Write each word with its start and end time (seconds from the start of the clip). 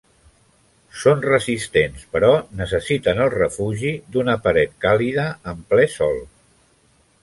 Són 1.01 1.21
resistents, 1.25 2.07
però 2.17 2.31
necessiten 2.63 3.23
el 3.27 3.31
refugi 3.37 3.95
d'una 4.17 4.39
paret 4.49 4.77
càlida 4.89 5.31
en 5.55 5.67
ple 5.75 5.91
sol. 6.03 6.23